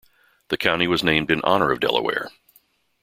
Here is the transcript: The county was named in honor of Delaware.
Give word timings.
The 0.47 0.57
county 0.57 0.87
was 0.87 1.03
named 1.03 1.29
in 1.29 1.41
honor 1.43 1.71
of 1.71 1.79
Delaware. 1.79 2.31